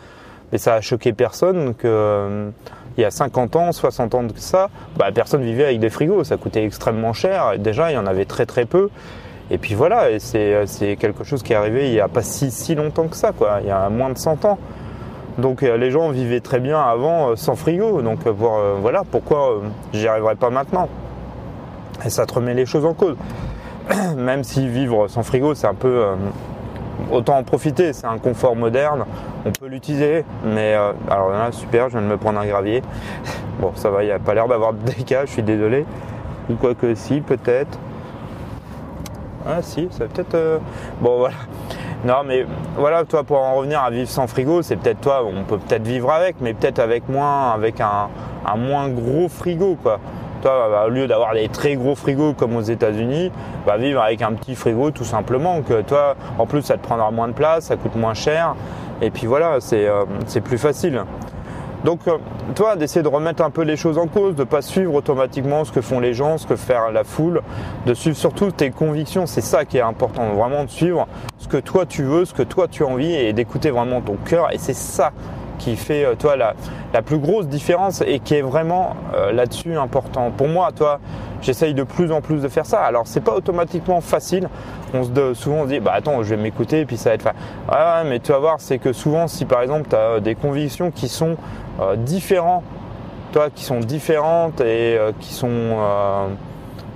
et 0.53 0.59
ça 0.59 0.75
a 0.75 0.81
choqué 0.81 1.12
personne 1.12 1.75
que 1.75 2.51
il 2.99 3.01
y 3.01 3.05
a 3.05 3.11
50 3.11 3.57
ans, 3.57 3.73
60 3.73 4.15
ans 4.15 4.23
de 4.23 4.33
ça, 4.37 4.69
bah, 4.97 5.11
personne 5.15 5.43
vivait 5.43 5.65
avec 5.65 5.81
des 5.81 5.89
frigos, 5.89 6.25
ça 6.25 6.37
coûtait 6.37 6.65
extrêmement 6.65 7.15
cher, 7.15 7.59
déjà 7.59 7.91
il 7.91 7.95
y 7.95 7.99
en 7.99 8.07
avait 8.07 8.27
très 8.27 8.45
très 8.45 8.67
peu. 8.67 8.91
Et 9.52 9.59
puis 9.59 9.75
voilà, 9.75 10.11
et 10.11 10.18
c'est 10.18 10.97
quelque 10.99 11.25
chose 11.25 11.42
qui 11.42 11.52
est 11.52 11.56
arrivé 11.56 11.88
il 11.88 11.92
n'y 11.92 12.00
a 12.00 12.09
pas 12.09 12.23
si, 12.23 12.50
si 12.50 12.75
longtemps 12.75 13.06
que 13.06 13.16
ça, 13.16 13.32
quoi, 13.32 13.59
il 13.61 13.68
y 13.68 13.71
a 13.71 13.90
moins 13.90 14.09
de 14.09 14.16
100 14.16 14.47
ans. 14.47 14.59
Donc 15.37 15.62
euh, 15.62 15.76
les 15.76 15.90
gens 15.90 16.09
vivaient 16.09 16.40
très 16.40 16.59
bien 16.59 16.80
avant 16.80 17.28
euh, 17.28 17.37
sans 17.37 17.54
frigo, 17.54 18.00
donc 18.00 18.26
euh, 18.26 18.32
voilà 18.80 19.02
pourquoi 19.11 19.61
j'y 19.92 20.09
arriverai 20.09 20.37
pas 20.37 20.49
maintenant. 20.49 20.88
Et 22.02 22.09
ça 22.09 22.25
te 22.25 22.32
remet 22.32 22.54
les 22.54 22.64
choses 22.64 22.87
en 22.87 22.94
cause. 22.94 23.16
Même 24.16 24.42
si 24.42 24.66
vivre 24.66 25.06
sans 25.09 25.23
frigo, 25.23 25.54
c'est 25.54 25.66
un 25.66 25.75
peu 25.75 26.02
autant 27.11 27.37
en 27.37 27.42
profiter, 27.42 27.92
c'est 27.92 28.06
un 28.06 28.16
confort 28.16 28.56
moderne, 28.56 29.04
on 29.44 29.50
peut 29.50 29.66
l'utiliser, 29.66 30.25
mais 30.47 30.75
alors 31.11 31.28
là, 31.28 31.52
super, 31.52 31.90
je 31.90 31.99
viens 31.99 32.06
de 32.06 32.11
me 32.11 32.16
prendre 32.16 32.40
un 32.40 32.47
gravier. 32.47 32.82
Bon, 33.61 33.71
ça 33.75 33.90
va, 33.90 34.02
il 34.02 34.06
n'y 34.06 34.12
a 34.12 34.18
pas 34.18 34.32
l'air 34.32 34.49
d'avoir 34.49 34.73
de 34.73 34.78
dégâts, 34.78 35.21
je 35.26 35.30
suis 35.30 35.42
désolé. 35.42 35.85
Ou 36.50 36.54
quoi 36.54 36.75
que 36.75 36.94
si, 36.94 37.21
peut-être. 37.21 37.78
Ah 39.46 39.62
si, 39.62 39.88
ça 39.90 40.04
peut-être... 40.06 40.61
Bon 41.00 41.18
voilà. 41.18 41.34
Non, 42.04 42.25
mais 42.26 42.44
voilà, 42.76 43.04
toi, 43.04 43.22
pour 43.22 43.38
en 43.38 43.54
revenir 43.54 43.80
à 43.80 43.90
vivre 43.90 44.08
sans 44.08 44.26
frigo, 44.26 44.62
c'est 44.62 44.75
peut-être 44.75 45.00
toi, 45.00 45.22
on 45.25 45.44
peut 45.44 45.58
peut-être 45.58 45.87
vivre 45.87 46.11
avec, 46.11 46.37
mais 46.40 46.52
peut-être 46.52 46.80
avec 46.80 47.08
moins, 47.08 47.52
avec 47.52 47.80
un, 47.80 48.08
moins 48.56 48.88
gros 48.88 49.28
frigo, 49.28 49.76
quoi. 49.80 50.00
Toi, 50.42 50.68
bah, 50.68 50.84
au 50.87 50.90
lieu 50.90 51.06
d'avoir 51.06 51.34
des 51.34 51.49
très 51.49 51.76
gros 51.76 51.94
frigos 51.94 52.32
comme 52.32 52.56
aux 52.56 52.62
États-Unis, 52.62 53.30
bah, 53.64 53.76
vivre 53.76 54.00
avec 54.00 54.20
un 54.20 54.32
petit 54.32 54.56
frigo 54.56 54.90
tout 54.90 55.04
simplement. 55.04 55.62
Que 55.62 55.82
toi, 55.82 56.16
en 56.38 56.46
plus, 56.46 56.62
ça 56.62 56.76
te 56.76 56.82
prendra 56.82 57.12
moins 57.12 57.28
de 57.28 57.34
place, 57.34 57.66
ça 57.66 57.76
coûte 57.76 57.94
moins 57.94 58.14
cher, 58.14 58.56
et 59.00 59.11
puis 59.11 59.28
voilà, 59.28 59.61
c'est 59.61 59.87
euh, 59.87 60.04
plus 60.42 60.58
facile. 60.58 61.04
Donc, 61.84 62.00
euh, 62.06 62.18
toi, 62.54 62.76
d'essayer 62.76 63.02
de 63.02 63.08
remettre 63.08 63.42
un 63.42 63.50
peu 63.50 63.62
les 63.62 63.76
choses 63.76 63.99
en 63.99 64.06
cause, 64.06 64.37
de 64.37 64.44
pas 64.44 64.62
suivre 64.62 64.94
automatiquement 64.94 65.64
ce 65.64 65.72
que 65.72 65.80
font 65.80 65.99
les 65.99 66.14
gens, 66.14 66.38
ce 66.38 66.46
que 66.46 66.54
fait 66.54 66.76
la 66.92 67.02
foule, 67.02 67.42
de 67.87 67.95
suivre 67.95 68.17
surtout 68.17 68.51
tes 68.51 68.71
convictions, 68.71 69.27
c'est 69.27 69.41
ça 69.41 69.65
qui 69.65 69.79
est 69.79 69.83
important, 69.83 70.35
vraiment 70.35 70.65
de 70.65 70.71
suivre 70.71 71.07
ce 71.39 71.49
que 71.49 71.57
toi 71.57 71.87
tu 71.87 72.03
veux, 72.03 72.25
ce 72.25 72.35
que 72.35 72.43
toi 72.43 72.69
tu 72.69 72.85
as 72.85 72.87
envie 72.87 73.12
et 73.12 73.33
d'écouter 73.33 73.71
vraiment 73.71 74.01
ton 74.01 74.17
cœur. 74.17 74.53
Et 74.53 74.59
c'est 74.59 74.75
ça 74.75 75.12
qui 75.59 75.77
fait, 75.77 76.05
euh, 76.05 76.15
toi, 76.15 76.37
la, 76.37 77.03
plus 77.03 77.19
grosse 77.19 77.47
différence 77.47 78.03
et 78.05 78.19
qui 78.19 78.35
est 78.35 78.43
vraiment 78.43 78.97
euh, 79.15 79.33
là-dessus 79.33 79.77
important. 79.77 80.31
Pour 80.31 80.49
moi, 80.49 80.73
toi, 80.73 80.99
j'essaye 81.41 81.75
de 81.75 81.83
plus 81.83 82.11
en 82.12 82.21
plus 82.21 82.43
de 82.43 82.49
faire 82.49 82.67
ça. 82.67 82.81
Alors, 82.81 83.07
c'est 83.07 83.21
pas 83.21 83.35
automatiquement 83.35 84.01
facile. 84.01 84.49
On 84.95 85.05
se, 85.05 85.35
souvent, 85.35 85.57
on 85.59 85.65
se 85.65 85.69
dit, 85.69 85.81
bah 85.81 85.93
attends, 85.95 86.23
je 86.23 86.35
vais 86.35 86.41
m'écouter 86.41 86.81
et 86.81 86.85
puis 86.87 86.97
ça 86.97 87.11
va 87.11 87.15
être 87.15 87.23
facile. 87.23 87.41
Ouais, 87.71 88.09
mais 88.09 88.21
tu 88.21 88.33
vas 88.33 88.39
voir, 88.39 88.57
c'est 88.59 88.79
que 88.79 88.93
souvent, 88.93 89.27
si 89.29 89.45
par 89.45 89.62
exemple, 89.62 89.89
tu 89.89 89.97
as 89.97 90.21
des 90.21 90.35
convictions 90.35 90.91
qui 90.91 91.09
sont 91.09 91.37
euh, 91.81 91.97
différents, 91.97 92.62
toi, 93.33 93.49
qui 93.55 93.65
sont 93.65 93.81
différentes 93.81 94.61
et 94.61 94.97
euh, 94.99 95.12
qui 95.19 95.33
sont 95.33 95.49
euh, 95.51 96.27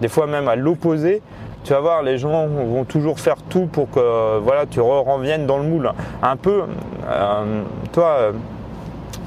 des 0.00 0.08
fois 0.08 0.26
même 0.26 0.48
à 0.48 0.56
l'opposé, 0.56 1.22
tu 1.64 1.72
vas 1.72 1.80
voir, 1.80 2.02
les 2.02 2.18
gens 2.18 2.46
vont 2.46 2.84
toujours 2.84 3.18
faire 3.18 3.36
tout 3.48 3.66
pour 3.66 3.90
que 3.90 4.38
voilà, 4.38 4.66
tu 4.66 4.80
reviennes 4.80 5.46
dans 5.46 5.58
le 5.58 5.64
moule. 5.64 5.90
Un 6.22 6.36
peu, 6.36 6.62
toi, 7.92 8.32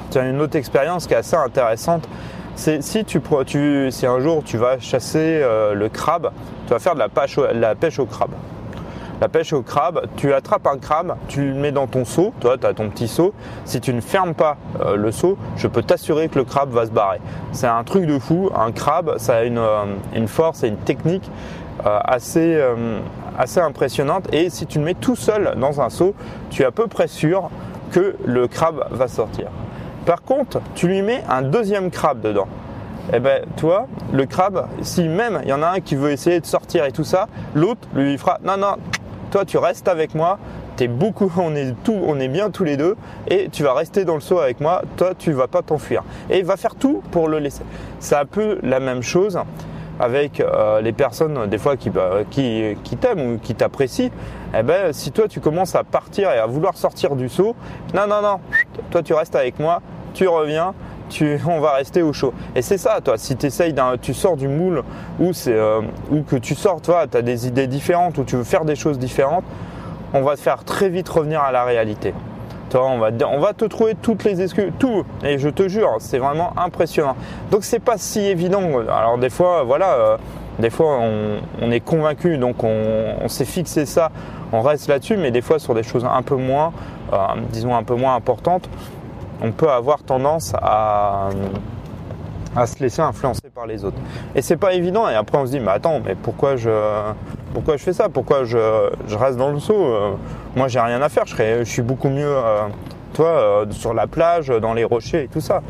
tu 0.10 0.18
as 0.18 0.24
une 0.24 0.40
autre 0.40 0.56
expérience 0.56 1.06
qui 1.06 1.14
est 1.14 1.18
assez 1.18 1.36
intéressante. 1.36 2.08
C'est 2.56 2.82
si 2.82 3.04
tu, 3.04 3.22
un 3.22 4.20
jour 4.20 4.44
tu 4.46 4.58
vas 4.58 4.80
chasser 4.80 5.42
le 5.74 5.90
crabe, 5.90 6.32
tu 6.66 6.74
vas 6.74 6.80
faire 6.80 6.96
de 6.96 7.00
la 7.00 7.76
pêche 7.76 8.00
au 8.00 8.06
crabe 8.06 8.32
la 9.22 9.28
pêche 9.28 9.54
au 9.54 9.62
crabe, 9.62 10.08
tu 10.16 10.34
attrapes 10.34 10.68
un 10.68 10.78
crabe, 10.78 11.16
tu 11.28 11.50
le 11.50 11.54
mets 11.54 11.72
dans 11.72 11.88
ton 11.88 12.06
seau, 12.06 12.34
toi 12.40 12.58
tu 12.58 12.66
as 12.66 12.74
ton 12.74 12.90
petit 12.90 13.08
seau, 13.08 13.34
si 13.66 13.82
tu 13.82 13.94
ne 13.94 14.02
fermes 14.02 14.34
pas 14.34 14.58
euh, 14.82 14.96
le 14.96 15.12
seau, 15.12 15.38
je 15.58 15.68
peux 15.68 15.84
t'assurer 15.84 16.30
que 16.30 16.40
le 16.40 16.46
crabe 16.46 16.72
va 16.72 16.86
se 16.86 16.92
barrer. 16.92 17.20
C'est 17.52 17.68
un 17.68 17.84
truc 17.84 18.06
de 18.06 18.18
fou, 18.18 18.50
un 18.56 18.72
crabe, 18.72 19.18
ça 19.18 19.38
a 19.38 19.44
une, 19.44 19.58
euh, 19.58 20.28
force 20.28 20.64
et 20.64 20.68
une 20.68 20.78
technique 20.78 21.30
euh, 21.86 22.00
assez, 22.04 22.62
assez 23.38 23.60
impressionnante 23.60 24.34
et 24.34 24.50
si 24.50 24.66
tu 24.66 24.80
le 24.80 24.86
mets 24.86 24.94
tout 24.94 25.16
seul 25.16 25.56
dans 25.58 25.82
un 25.82 25.90
seau, 25.90 26.14
tu 26.50 26.62
es 26.62 26.66
à 26.66 26.72
peu 26.72 26.88
près 26.88 27.08
sûr 27.08 27.50
que 27.92 28.16
le 28.26 28.48
crabe 28.48 28.88
va 28.92 29.08
sortir. 29.08 29.48
Par 30.06 30.22
contre, 30.24 30.62
tu 30.76 30.88
lui 30.88 31.02
mets 31.02 31.24
un 31.30 31.42
deuxième 31.42 31.92
crabe 31.92 32.22
dedans 32.22 32.48
eh 33.12 33.20
ben 33.20 33.44
toi, 33.58 33.88
le 34.14 34.26
crabe, 34.26 34.68
si 34.82 35.08
même 35.08 35.40
il 35.44 35.50
y 35.50 35.54
en 35.54 35.64
a 35.64 35.70
un 35.70 35.80
qui 35.80 35.96
veut 35.96 36.12
essayer 36.12 36.40
de 36.40 36.46
sortir 36.46 36.86
et 36.86 36.92
tout 36.92 37.04
ça, 37.04 37.28
l'autre 37.56 37.88
lui 37.96 38.18
fera 38.18 38.40
non 38.44 38.58
non, 38.58 38.76
toi, 39.32 39.46
tu 39.46 39.58
restes 39.58 39.88
avec 39.88 40.16
moi. 40.16 40.40
Es 40.80 40.88
beaucoup, 40.88 41.30
on 41.38 41.56
est 41.56 41.74
tout, 41.84 42.00
on 42.06 42.20
est 42.20 42.30
bien 42.30 42.52
tous 42.52 42.64
les 42.64 42.78
deux, 42.78 42.96
et 43.28 43.50
tu 43.52 43.64
vas 43.64 43.74
rester 43.74 44.06
dans 44.06 44.16
le 44.16 44.22
saut 44.22 44.40
avec 44.40 44.62
moi. 44.62 44.82
Toi, 44.96 45.12
tu 45.18 45.34
vas 45.34 45.48
pas 45.48 45.62
t'enfuir. 45.62 46.04
Et 46.30 46.42
va 46.42 46.56
faire 46.56 46.76
tout 46.76 47.04
pour 47.12 47.28
le 47.28 47.40
laisser. 47.40 47.64
C'est 48.00 48.16
un 48.16 48.26
peu 48.26 48.60
la 48.64 48.80
même 48.80 49.02
chose 49.02 49.38
avec 50.00 50.40
euh, 50.40 50.80
les 50.80 50.94
personnes 50.94 51.48
des 51.48 51.58
fois 51.58 51.76
qui, 51.76 51.90
bah, 51.90 52.20
qui, 52.32 52.78
t'aiment 53.00 53.34
ou 53.34 53.38
qui 53.38 53.54
t'apprécient, 53.54 54.10
eh 54.58 54.64
ben, 54.64 54.94
si 54.94 55.12
toi 55.12 55.28
tu 55.28 55.42
commences 55.42 55.76
à 55.76 55.84
partir 55.84 56.32
et 56.32 56.38
à 56.38 56.46
vouloir 56.46 56.78
sortir 56.78 57.18
du 57.18 57.28
saut, 57.28 57.56
non, 57.94 58.08
non, 58.08 58.22
non, 58.22 58.40
toi 58.92 59.04
tu 59.04 59.14
restes 59.14 59.36
avec 59.36 59.60
moi, 59.60 59.82
tu 60.14 60.26
reviens, 60.28 60.74
on 61.48 61.60
va 61.60 61.74
rester 61.74 62.02
au 62.02 62.14
chaud. 62.14 62.34
Et 62.56 62.62
c'est 62.62 62.78
ça, 62.78 63.00
toi, 63.04 63.18
si 63.18 63.38
essayes 63.42 63.76
tu 64.02 64.14
sors 64.14 64.38
du 64.38 64.48
moule 64.48 64.84
ou, 65.20 65.32
euh, 65.48 65.82
que 66.28 66.36
tu 66.36 66.56
sors, 66.56 66.82
toi, 66.82 67.06
tu 67.08 67.18
as 67.18 67.22
des 67.22 67.48
idées 67.48 67.68
différentes 67.68 68.18
ou 68.18 68.24
tu 68.24 68.36
veux 68.36 68.44
faire 68.44 68.66
des 68.66 68.76
choses 68.76 69.00
différentes, 69.00 69.46
on 70.14 70.22
va 70.22 70.36
te 70.36 70.42
faire 70.42 70.64
très 70.64 70.90
vite 70.90 71.08
revenir 71.10 71.42
à 71.42 71.52
la 71.52 71.64
réalité. 71.64 72.14
Toi, 72.70 72.88
on 72.88 73.00
va, 73.00 73.10
on 73.28 73.40
va 73.40 73.54
te 73.54 73.66
trouver 73.66 73.96
toutes 74.00 74.24
les 74.24 74.42
excuses, 74.42 74.72
tout. 74.78 75.04
Et 75.24 75.40
je 75.40 75.50
te 75.50 75.68
jure, 75.68 75.96
c'est 76.00 76.20
vraiment 76.20 76.54
impressionnant. 76.58 77.16
Donc 77.52 77.64
c'est 77.64 77.80
pas 77.80 77.98
si 77.98 78.22
évident. 78.22 78.62
Alors 78.90 79.18
des 79.18 79.32
fois, 79.32 79.64
voilà, 79.64 79.94
euh, 79.94 80.18
des 80.60 80.70
fois 80.70 81.00
on, 81.62 81.72
est 81.72 81.80
convaincu, 81.80 82.38
donc 82.38 82.64
on, 82.64 83.28
s'est 83.28 83.46
fixé 83.46 83.86
ça, 83.86 84.12
on 84.52 84.62
reste 84.62 84.88
là-dessus, 84.88 85.18
mais 85.18 85.32
des 85.32 85.42
fois 85.42 85.58
sur 85.58 85.74
des 85.74 85.84
choses 85.84 86.06
un 86.06 86.22
peu 86.22 86.36
moins, 86.36 86.72
euh, 87.12 87.18
disons 87.52 87.76
un 87.76 87.84
peu 87.84 87.96
moins 87.96 88.16
importantes, 88.16 88.70
on 89.42 89.52
peut 89.52 89.70
avoir 89.70 90.04
tendance 90.04 90.54
à, 90.56 91.30
se 92.66 92.84
laisser 92.84 93.02
influencer 93.02 93.50
par 93.54 93.66
les 93.66 93.86
autres. 93.86 93.98
Et 94.36 94.42
c'est 94.42 94.58
pas 94.58 94.74
évident. 94.74 95.08
Et 95.08 95.16
après, 95.16 95.38
on 95.38 95.46
se 95.46 95.52
dit, 95.52 95.60
mais 95.60 95.72
attends, 95.72 96.02
mais 96.04 96.16
pourquoi 96.16 96.56
je, 96.56 96.70
pourquoi 97.54 97.78
je 97.78 97.84
fais 97.84 97.94
ça? 97.94 98.10
Pourquoi 98.10 98.44
je, 98.44 98.58
reste 99.16 99.38
dans 99.38 99.52
le 99.52 99.60
saut? 99.60 99.86
Euh, 99.86 100.12
Moi, 100.56 100.68
j'ai 100.68 100.80
rien 100.80 101.02
à 101.02 101.10
faire. 101.10 101.26
Je, 101.26 101.36
je 101.36 101.64
suis 101.64 101.82
beaucoup 101.82 102.10
mieux, 102.10 102.28
euh, 102.28 102.68
toi, 103.14 103.28
euh, 103.28 103.66
sur 103.72 103.94
la 103.94 104.08
plage, 104.08 104.48
dans 104.48 104.74
les 104.74 104.84
rochers 104.84 105.24
et 105.24 105.28
tout 105.28 105.42
ça. 105.42 105.62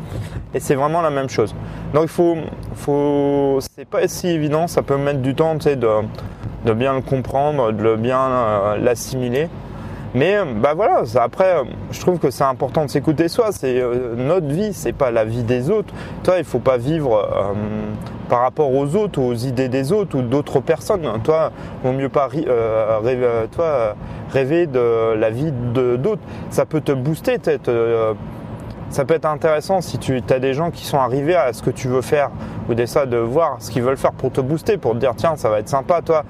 Et 0.52 0.58
c'est 0.58 0.74
vraiment 0.74 1.00
la 1.00 1.10
même 1.10 1.28
chose. 1.28 1.54
Donc, 1.94 2.04
il 2.04 2.08
faut, 2.76 3.58
c'est 3.76 3.88
pas 3.88 4.08
si 4.08 4.28
évident. 4.28 4.66
Ça 4.66 4.82
peut 4.82 4.96
mettre 4.96 5.20
du 5.20 5.34
temps, 5.34 5.56
tu 5.58 5.76
de 5.76 6.74
bien 6.74 6.94
le 6.94 7.00
comprendre, 7.00 7.72
de 7.72 7.96
bien 7.96 8.76
l'assimiler. 8.78 9.48
Mais 10.14 10.38
bah 10.44 10.74
voilà, 10.74 11.02
après, 11.16 11.62
je 11.92 12.00
trouve 12.00 12.18
que 12.18 12.30
c'est 12.30 12.44
important 12.44 12.84
de 12.84 12.90
s'écouter 12.90 13.28
soi. 13.28 13.52
C'est 13.52 13.80
euh, 13.80 14.14
notre 14.16 14.48
vie, 14.48 14.72
c'est 14.72 14.92
pas 14.92 15.12
la 15.12 15.24
vie 15.24 15.44
des 15.44 15.70
autres. 15.70 15.94
Toi, 16.24 16.38
il 16.38 16.44
faut 16.44 16.58
pas 16.58 16.78
vivre 16.78 17.16
euh, 17.16 17.54
par 18.28 18.40
rapport 18.40 18.74
aux 18.74 18.96
autres, 18.96 19.20
aux 19.20 19.34
idées 19.34 19.68
des 19.68 19.92
autres 19.92 20.18
ou 20.18 20.22
d'autres 20.22 20.58
personnes. 20.58 21.08
Toi, 21.22 21.52
vaut 21.84 21.92
mieux 21.92 22.08
pas 22.08 22.28
euh, 22.48 22.98
rêver, 23.02 23.28
toi, 23.52 23.94
rêver 24.32 24.66
de 24.66 25.14
la 25.14 25.30
vie 25.30 25.52
d'autres. 25.52 26.22
Ça 26.50 26.66
peut 26.66 26.80
te 26.80 26.92
booster, 26.92 27.38
peut-être. 27.38 27.70
ça 28.90 29.04
peut 29.04 29.14
être 29.14 29.26
intéressant 29.26 29.80
si 29.80 29.98
tu 29.98 30.20
as 30.28 30.38
des 30.40 30.54
gens 30.54 30.72
qui 30.72 30.86
sont 30.86 30.98
arrivés 30.98 31.36
à 31.36 31.52
ce 31.52 31.62
que 31.62 31.70
tu 31.70 31.86
veux 31.86 32.02
faire 32.02 32.30
ou 32.68 32.74
des 32.74 32.86
ça 32.86 33.06
de 33.06 33.16
voir 33.16 33.56
ce 33.60 33.70
qu'ils 33.70 33.82
veulent 33.82 33.96
faire 33.96 34.12
pour 34.12 34.32
te 34.32 34.40
booster, 34.40 34.76
pour 34.76 34.94
te 34.94 34.98
dire 34.98 35.12
tiens 35.16 35.36
ça 35.36 35.48
va 35.48 35.60
être 35.60 35.68
sympa 35.68 36.02
toi 36.02 36.24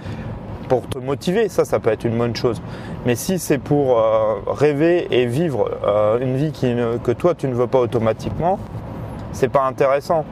pour 0.70 0.88
te 0.88 0.98
motiver, 0.98 1.48
ça, 1.48 1.64
ça 1.64 1.80
peut 1.80 1.90
être 1.90 2.04
une 2.04 2.16
bonne 2.16 2.36
chose. 2.36 2.62
Mais 3.04 3.16
si 3.16 3.40
c'est 3.40 3.58
pour 3.58 3.98
euh, 3.98 4.36
rêver 4.46 5.08
et 5.10 5.26
vivre 5.26 5.68
euh, 5.84 6.20
une 6.20 6.36
vie 6.36 6.52
qui 6.52 6.72
que 7.02 7.10
toi 7.10 7.34
tu 7.34 7.48
ne 7.48 7.54
veux 7.54 7.66
pas 7.66 7.80
automatiquement, 7.80 8.56
c'est 9.32 9.48
pas 9.48 9.64
intéressant. 9.64 10.24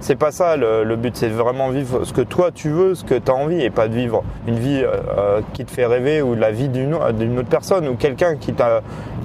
C'est 0.00 0.16
pas 0.16 0.32
ça 0.32 0.56
le, 0.56 0.96
but, 0.96 1.16
c'est 1.16 1.28
vraiment 1.28 1.70
vivre 1.70 2.04
ce 2.04 2.12
que 2.12 2.20
toi 2.20 2.50
tu 2.54 2.68
veux, 2.68 2.94
ce 2.94 3.04
que 3.04 3.14
tu 3.14 3.30
as 3.30 3.34
envie, 3.34 3.62
et 3.62 3.70
pas 3.70 3.88
de 3.88 3.94
vivre 3.94 4.22
une 4.46 4.58
vie 4.58 4.82
euh, 4.84 5.40
qui 5.54 5.64
te 5.64 5.70
fait 5.70 5.86
rêver 5.86 6.20
ou 6.20 6.34
la 6.34 6.50
vie 6.50 6.68
d'une 6.68 6.94
autre 6.94 7.48
personne 7.48 7.88
ou 7.88 7.96
quelqu'un 7.96 8.36
qui 8.36 8.52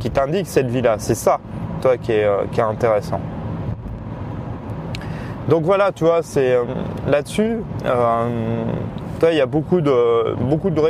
t'indique 0.09 0.47
cette 0.47 0.67
vie-là. 0.67 0.95
C'est 0.99 1.15
ça, 1.15 1.39
toi, 1.81 1.97
qui 1.97 2.13
est, 2.13 2.27
qui 2.53 2.61
est 2.61 2.63
intéressant. 2.63 3.19
Donc 5.49 5.63
voilà, 5.63 5.91
tu 5.91 6.05
vois, 6.05 6.23
c'est 6.23 6.57
là-dessus 7.07 7.57
toi, 9.19 9.31
il 9.31 9.37
y 9.37 9.41
a 9.41 9.45
beaucoup 9.45 9.81
de, 9.81 10.35
beaucoup 10.35 10.69
de. 10.69 10.81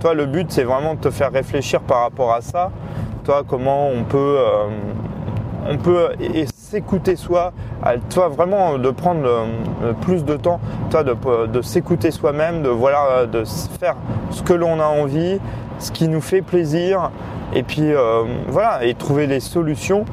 Toi, 0.00 0.14
le 0.14 0.26
but, 0.26 0.50
c'est 0.50 0.64
vraiment 0.64 0.94
de 0.94 1.00
te 1.00 1.10
faire 1.10 1.32
réfléchir 1.32 1.80
par 1.80 2.02
rapport 2.02 2.32
à 2.32 2.40
ça. 2.40 2.70
Toi, 3.24 3.42
comment 3.46 3.88
on 3.88 4.04
peut, 4.04 4.36
euh, 4.38 4.68
on 5.68 5.76
peut 5.76 6.08
s'écouter 6.54 7.16
soi. 7.16 7.52
Toi, 8.10 8.28
vraiment 8.28 8.78
de 8.78 8.90
prendre 8.90 9.26
euh, 9.26 9.92
plus 10.00 10.24
de 10.24 10.36
temps, 10.36 10.60
toi, 10.90 11.02
de, 11.02 11.62
s'écouter 11.62 12.10
soi-même, 12.10 12.62
de 12.62 12.68
voilà, 12.68 13.26
de 13.26 13.44
faire 13.80 13.96
ce 14.30 14.42
que 14.42 14.52
l'on 14.52 14.80
a 14.80 14.86
envie, 14.86 15.40
ce 15.78 15.90
qui 15.90 16.08
nous 16.08 16.20
fait 16.20 16.42
plaisir, 16.42 17.10
et 17.54 17.62
puis 17.62 17.92
euh, 17.92 18.24
voilà, 18.48 18.84
et 18.84 18.94
trouver 18.94 19.26
des 19.26 19.40
solutions 19.40 20.04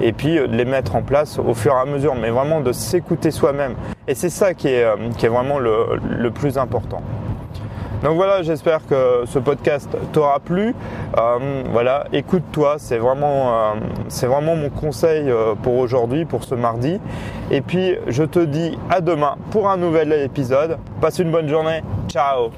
et 0.00 0.12
puis 0.12 0.36
de 0.36 0.44
les 0.44 0.64
mettre 0.64 0.96
en 0.96 1.02
place 1.02 1.38
au 1.38 1.54
fur 1.54 1.72
et 1.72 1.80
à 1.80 1.84
mesure, 1.84 2.14
mais 2.14 2.30
vraiment 2.30 2.60
de 2.60 2.72
s'écouter 2.72 3.30
soi-même. 3.30 3.74
Et 4.08 4.14
c'est 4.14 4.30
ça 4.30 4.54
qui 4.54 4.68
est, 4.68 4.86
qui 5.16 5.26
est 5.26 5.30
vraiment 5.30 5.58
le, 5.58 6.00
le 6.18 6.30
plus 6.30 6.58
important. 6.58 7.02
Donc 8.02 8.16
voilà, 8.16 8.42
j'espère 8.42 8.86
que 8.86 9.24
ce 9.26 9.38
podcast 9.38 9.88
t'aura 10.12 10.38
plu. 10.38 10.74
Euh, 11.16 11.62
voilà, 11.72 12.06
écoute-toi, 12.12 12.76
c'est 12.78 12.98
vraiment, 12.98 13.48
euh, 13.48 13.72
c'est 14.08 14.26
vraiment 14.26 14.54
mon 14.54 14.68
conseil 14.68 15.30
euh, 15.30 15.54
pour 15.60 15.76
aujourd'hui, 15.78 16.24
pour 16.24 16.44
ce 16.44 16.54
mardi. 16.54 17.00
Et 17.50 17.62
puis 17.62 17.96
je 18.06 18.24
te 18.24 18.38
dis 18.38 18.78
à 18.90 19.00
demain 19.00 19.36
pour 19.50 19.68
un 19.68 19.76
nouvel 19.76 20.12
épisode. 20.12 20.78
Passe 21.00 21.18
une 21.18 21.30
bonne 21.30 21.48
journée. 21.48 21.82
Ciao 22.08 22.50